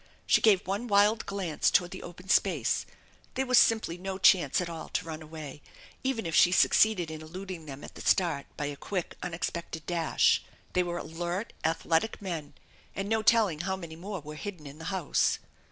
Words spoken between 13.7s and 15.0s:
many more were hidden in the